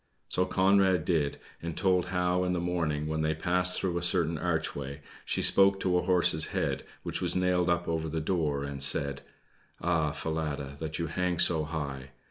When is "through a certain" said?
3.79-4.35